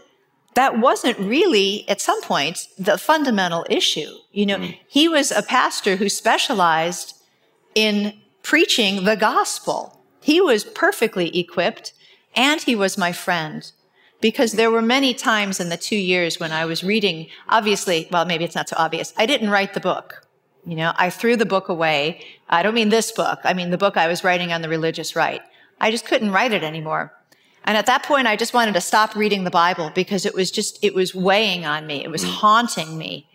[0.56, 4.12] that wasn't really at some point the fundamental issue.
[4.32, 4.78] You know, mm.
[4.88, 7.21] he was a pastor who specialized
[7.76, 10.02] in preaching the gospel.
[10.22, 11.94] He was perfectly equipped
[12.36, 13.72] and he was my friend
[14.20, 18.26] because there were many times in the two years when I was reading, obviously, well,
[18.26, 19.14] maybe it's not so obvious.
[19.18, 20.26] I didn't write the book.
[20.66, 22.24] You know, I threw the book away.
[22.50, 23.40] I don't mean this book.
[23.44, 25.42] I mean the book I was writing on the religious right.
[25.80, 27.14] I just couldn't write it anymore.
[27.64, 30.52] And at that point, I just wanted to stop reading the Bible because it was
[30.52, 32.04] just, it was weighing on me.
[32.04, 32.30] It was mm.
[32.30, 33.28] haunting me.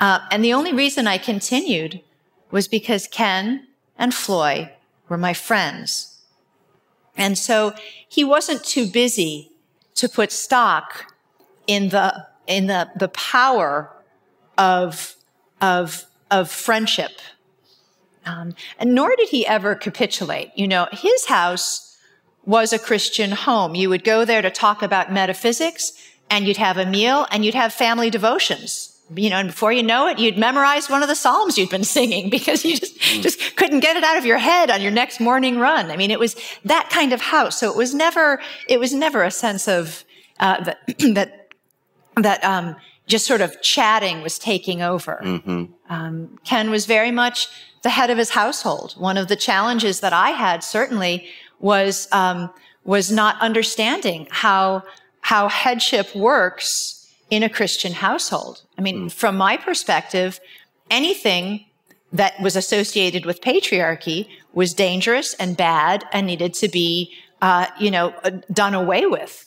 [0.00, 2.00] Uh, and the only reason I continued
[2.50, 3.67] was because Ken
[3.98, 4.72] and Floy
[5.08, 6.18] were my friends.
[7.16, 7.74] And so
[8.08, 9.50] he wasn't too busy
[9.96, 11.12] to put stock
[11.66, 13.90] in the, in the, the power
[14.56, 15.16] of,
[15.60, 17.18] of, of friendship.
[18.24, 20.52] Um, and nor did he ever capitulate.
[20.54, 21.96] You know, his house
[22.44, 23.74] was a Christian home.
[23.74, 25.92] You would go there to talk about metaphysics
[26.30, 29.82] and you'd have a meal and you'd have family devotions you know, and before you
[29.82, 33.22] know it, you'd memorize one of the Psalms you'd been singing because you just, mm.
[33.22, 35.90] just couldn't get it out of your head on your next morning run.
[35.90, 37.58] I mean, it was that kind of house.
[37.58, 40.04] So it was never, it was never a sense of,
[40.40, 40.78] uh, that,
[41.14, 41.48] that,
[42.16, 45.18] that, um, just sort of chatting was taking over.
[45.24, 45.64] Mm-hmm.
[45.88, 47.48] Um, Ken was very much
[47.82, 48.92] the head of his household.
[48.98, 51.26] One of the challenges that I had certainly
[51.58, 52.50] was, um,
[52.84, 54.82] was not understanding how,
[55.22, 56.97] how headship works
[57.30, 58.62] in a Christian household.
[58.76, 59.12] I mean, mm.
[59.12, 60.40] from my perspective,
[60.90, 61.64] anything
[62.12, 67.12] that was associated with patriarchy was dangerous and bad and needed to be,
[67.42, 69.44] uh, you know, uh, done away with.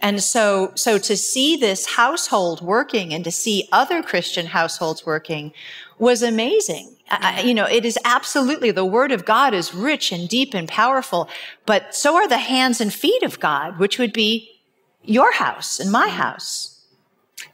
[0.00, 5.52] And so, so to see this household working and to see other Christian households working
[5.98, 6.96] was amazing.
[7.10, 10.68] I, you know, it is absolutely the word of God is rich and deep and
[10.68, 11.28] powerful,
[11.66, 14.50] but so are the hands and feet of God, which would be
[15.02, 16.67] your house and my house.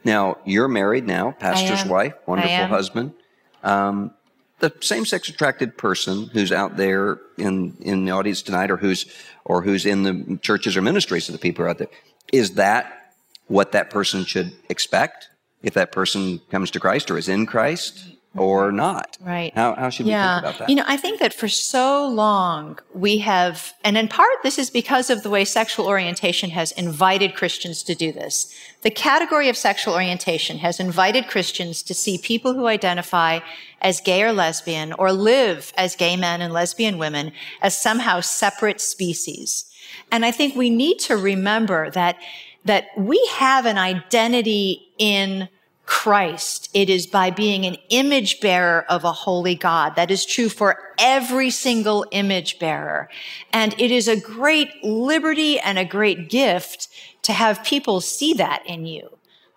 [0.05, 3.14] Now, you're married now, pastor's wife, wonderful husband.
[3.62, 4.12] Um,
[4.61, 9.07] the same-sex attracted person who's out there in, in the audience tonight or who's,
[9.45, 11.88] or who's in the churches or ministries of the people out there,
[12.33, 13.14] is that
[13.47, 15.29] what that person should expect
[15.62, 18.14] if that person comes to Christ or is in Christ?
[18.37, 19.17] or not.
[19.21, 19.53] Right.
[19.55, 20.40] How, how should we yeah.
[20.40, 20.69] think about that?
[20.69, 24.71] You know, I think that for so long we have, and in part this is
[24.71, 28.53] because of the way sexual orientation has invited Christians to do this.
[28.85, 33.40] The category of sexual orientation has invited Christians to see people who identify
[33.81, 38.83] as gay or lesbian or live as gay men and lesbian women as somehow separate
[38.83, 39.64] species.
[40.12, 42.18] And I think we need to remember that,
[42.66, 45.49] that we have an identity in
[45.87, 46.68] Christ.
[46.75, 49.97] It is by being an image bearer of a holy God.
[49.97, 53.09] That is true for every single image bearer.
[53.51, 56.88] And it is a great liberty and a great gift
[57.24, 59.08] to have people see that in you.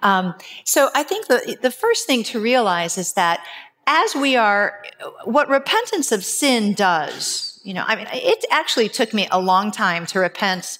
[0.01, 3.43] Um, so I think the, the first thing to realize is that
[3.87, 4.83] as we are,
[5.23, 9.71] what repentance of sin does, you know, I mean, it actually took me a long
[9.71, 10.79] time to repent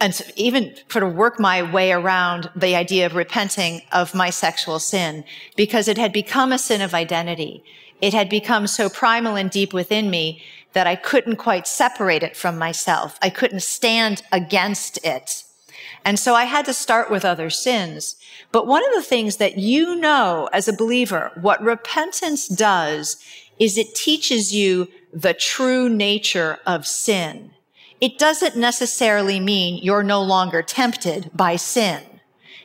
[0.00, 4.28] and to even sort of work my way around the idea of repenting of my
[4.28, 5.24] sexual sin
[5.56, 7.64] because it had become a sin of identity.
[8.02, 10.42] It had become so primal and deep within me
[10.74, 13.18] that I couldn't quite separate it from myself.
[13.22, 15.44] I couldn't stand against it.
[16.06, 18.16] And so I had to start with other sins.
[18.52, 23.22] But one of the things that you know as a believer, what repentance does
[23.58, 27.50] is it teaches you the true nature of sin
[28.00, 32.02] it doesn't necessarily mean you're no longer tempted by sin.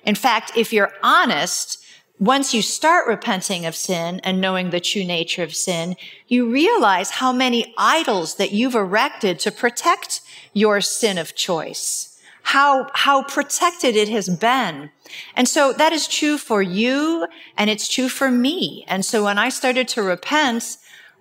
[0.03, 1.83] In fact, if you're honest,
[2.19, 5.95] once you start repenting of sin and knowing the true nature of sin,
[6.27, 10.21] you realize how many idols that you've erected to protect
[10.53, 12.11] your sin of choice.
[12.43, 14.89] How, how protected it has been.
[15.35, 17.27] And so that is true for you
[17.57, 18.85] and it's true for me.
[18.87, 20.77] And so when I started to repent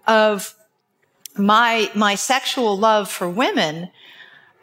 [0.06, 0.54] of
[1.36, 3.90] my, my sexual love for women,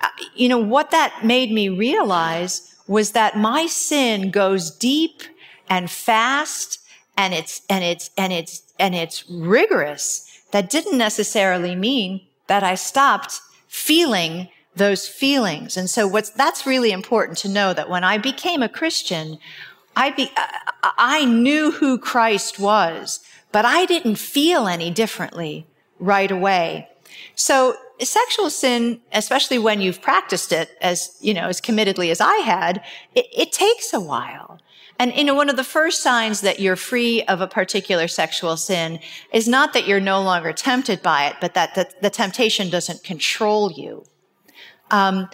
[0.02, 5.24] uh, you know, what that made me realize was that my sin goes deep
[5.70, 6.80] and fast
[7.18, 10.24] and it's, and it's, and it's, and it's rigorous.
[10.52, 15.78] That didn't necessarily mean that I stopped feeling those feelings.
[15.78, 19.40] And so what's, that's really important to know that when I became a Christian,
[19.96, 20.48] I be, uh,
[20.98, 23.20] I knew who Christ was,
[23.52, 25.66] but I didn't feel any differently
[26.00, 26.88] right away.
[27.36, 32.38] So sexual sin, especially when you've practiced it as, you know, as committedly as I
[32.38, 32.84] had,
[33.16, 34.60] it, it takes a while.
[35.00, 38.58] And, you know, one of the first signs that you're free of a particular sexual
[38.58, 39.00] sin
[39.32, 43.04] is not that you're no longer tempted by it, but that the, the temptation doesn't
[43.04, 44.06] control you.
[44.92, 45.30] Um,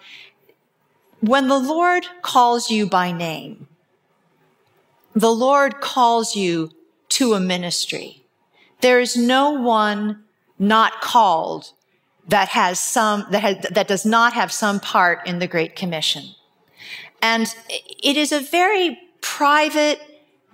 [1.19, 3.67] when the Lord calls you by name,
[5.15, 6.71] the Lord calls you
[7.09, 8.25] to a ministry.
[8.81, 10.23] There is no one
[10.59, 11.71] not called
[12.27, 16.23] that has some, that, has, that does not have some part in the Great Commission.
[17.21, 20.01] And it is a very private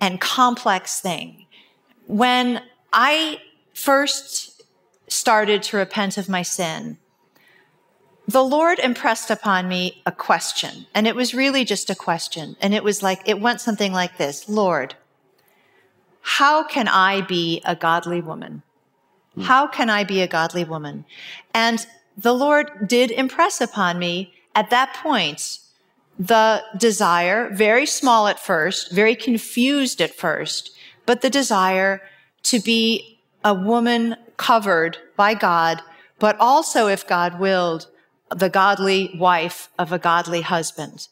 [0.00, 1.46] and complex thing.
[2.06, 3.40] When I
[3.74, 4.62] first
[5.08, 6.98] started to repent of my sin,
[8.30, 12.56] the Lord impressed upon me a question, and it was really just a question.
[12.60, 14.94] And it was like, it went something like this Lord,
[16.22, 18.62] how can I be a godly woman?
[19.40, 21.06] How can I be a godly woman?
[21.54, 25.60] And the Lord did impress upon me at that point
[26.18, 30.76] the desire, very small at first, very confused at first,
[31.06, 32.02] but the desire
[32.42, 35.80] to be a woman covered by God,
[36.18, 37.86] but also, if God willed,
[38.34, 41.08] the godly wife of a godly husband.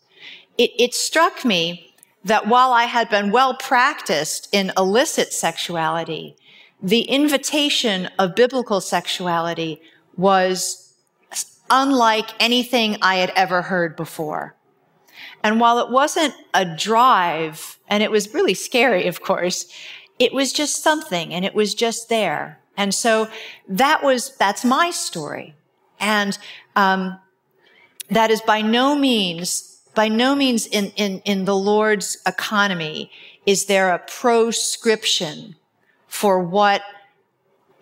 [0.56, 1.94] It, it struck me
[2.24, 6.36] that while I had been well practiced in illicit sexuality,
[6.82, 9.80] the invitation of biblical sexuality
[10.16, 10.94] was
[11.70, 14.54] unlike anything I had ever heard before.
[15.42, 19.66] And while it wasn't a drive, and it was really scary, of course,
[20.18, 22.58] it was just something and it was just there.
[22.76, 23.28] And so
[23.68, 25.54] that was, that's my story.
[26.00, 26.38] And,
[26.76, 27.18] um,
[28.10, 33.10] that is by no means, by no means in, in, in the Lord's economy
[33.46, 35.56] is there a proscription
[36.06, 36.82] for what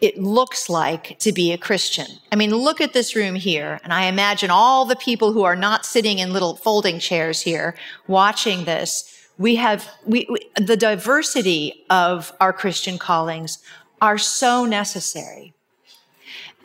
[0.01, 2.07] it looks like to be a Christian.
[2.31, 3.81] I mean, look at this room here.
[3.83, 7.75] And I imagine all the people who are not sitting in little folding chairs here
[8.07, 9.13] watching this.
[9.39, 13.59] We have, we, we, the diversity of our Christian callings
[14.01, 15.55] are so necessary.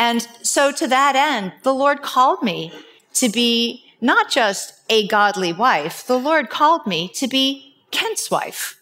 [0.01, 2.73] And so to that end, the Lord called me
[3.13, 6.07] to be not just a godly wife.
[6.07, 8.81] The Lord called me to be Kent's wife.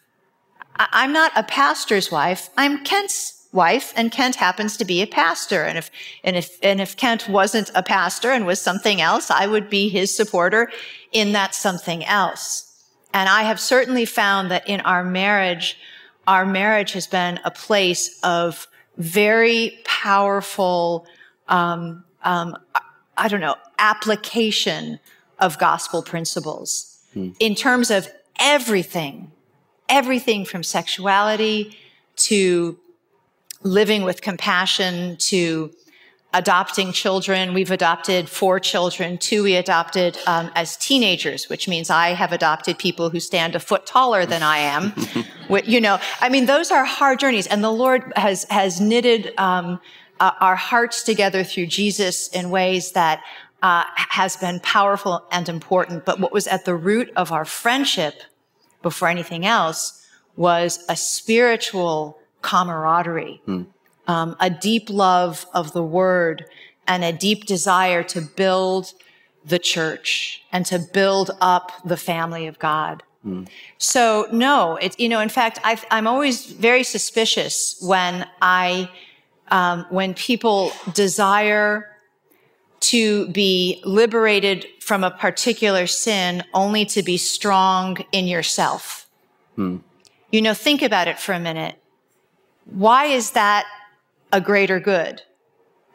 [0.77, 2.49] I'm not a pastor's wife.
[2.55, 5.65] I'm Kent's wife and Kent happens to be a pastor.
[5.65, 5.91] And if,
[6.23, 9.89] and if, and if Kent wasn't a pastor and was something else, I would be
[9.89, 10.71] his supporter
[11.11, 12.81] in that something else.
[13.13, 15.77] And I have certainly found that in our marriage,
[16.29, 18.68] our marriage has been a place of
[18.99, 21.07] very powerful,
[21.47, 22.55] um, um,
[23.17, 24.99] I don't know, application
[25.39, 27.29] of gospel principles hmm.
[27.39, 29.31] in terms of everything,
[29.87, 31.77] everything from sexuality
[32.17, 32.77] to
[33.63, 35.71] living with compassion to
[36.33, 37.53] adopting children.
[37.53, 39.17] We've adopted four children.
[39.17, 43.59] Two we adopted um, as teenagers, which means I have adopted people who stand a
[43.59, 44.93] foot taller than I am.
[45.65, 49.79] you know, I mean, those are hard journeys, and the Lord has has knitted um,
[50.19, 53.21] uh, our hearts together through Jesus in ways that.
[53.61, 56.05] Uh, has been powerful and important.
[56.05, 58.23] But what was at the root of our friendship
[58.81, 60.07] before anything else
[60.37, 63.63] was a spiritual camaraderie, hmm.
[64.09, 66.45] Um, a deep love of the word,
[66.87, 68.93] and a deep desire to build
[69.45, 73.03] the church and to build up the family of God.
[73.21, 73.43] Hmm.
[73.77, 78.89] So no, it's, you know, in fact, i am always very suspicious when I,
[79.51, 81.95] um, when people desire
[82.79, 89.07] to be liberated from a particular sin only to be strong in yourself.
[89.55, 89.77] Hmm.
[90.31, 91.75] You know, think about it for a minute.
[92.65, 93.65] Why is that
[94.31, 95.21] a greater good?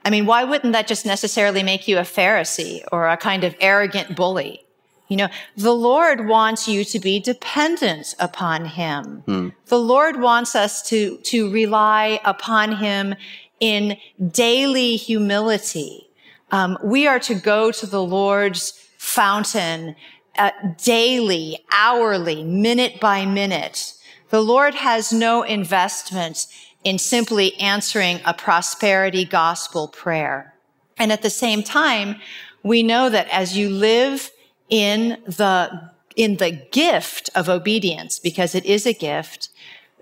[0.05, 3.55] I mean, why wouldn't that just necessarily make you a Pharisee or a kind of
[3.61, 4.65] arrogant bully?
[5.09, 9.23] You know, the Lord wants you to be dependent upon Him.
[9.67, 13.15] The Lord wants us to, to rely upon Him
[13.61, 13.97] in
[14.31, 16.09] daily humility.
[16.51, 19.95] Um, we are to go to the Lord's fountain
[20.37, 20.51] uh,
[20.83, 23.95] daily, hourly, minute by minute.
[24.31, 26.47] The Lord has no investment
[26.85, 30.55] in simply answering a prosperity gospel prayer.
[30.99, 32.17] And at the same time,
[32.63, 34.31] we know that as you live
[34.69, 39.49] in the, in the gift of obedience, because it is a gift,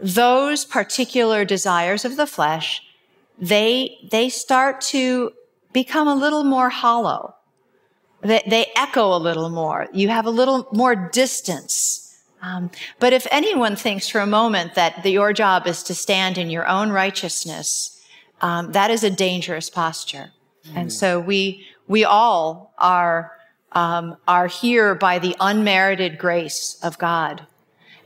[0.01, 2.83] those particular desires of the flesh,
[3.39, 5.33] they, they start to
[5.73, 7.35] become a little more hollow.
[8.21, 9.89] They, they echo a little more.
[9.93, 12.02] You have a little more distance.
[12.43, 16.37] Um, but if anyone thinks for a moment that the, your job is to stand
[16.37, 18.01] in your own righteousness,
[18.41, 20.33] um, that is a dangerous posture.
[20.67, 20.77] Mm.
[20.77, 23.33] And so we we all are
[23.73, 27.47] um, are here by the unmerited grace of God.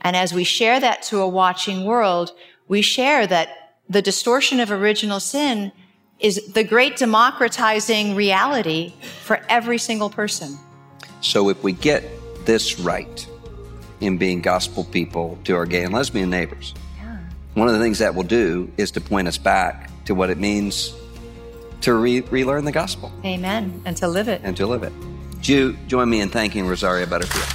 [0.01, 2.31] And as we share that to a watching world,
[2.67, 5.71] we share that the distortion of original sin
[6.19, 10.57] is the great democratizing reality for every single person.
[11.21, 12.03] So if we get
[12.45, 13.27] this right
[13.99, 17.17] in being gospel people to our gay and lesbian neighbors, yeah.
[17.53, 20.37] one of the things that will do is to point us back to what it
[20.37, 20.93] means
[21.81, 23.11] to re- relearn the gospel.
[23.25, 23.81] Amen.
[23.85, 24.41] And to live it.
[24.43, 24.93] And to live it.
[25.41, 27.45] Jew, join me in thanking Rosaria Butterfield.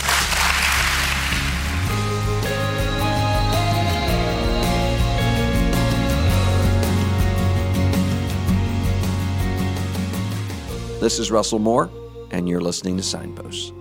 [11.03, 11.90] This is Russell Moore,
[12.30, 13.72] and you're listening to Signposts.